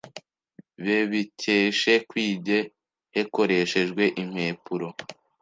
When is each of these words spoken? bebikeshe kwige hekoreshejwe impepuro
bebikeshe 0.83 1.93
kwige 2.09 2.59
hekoreshejwe 3.15 4.03
impepuro 4.21 4.87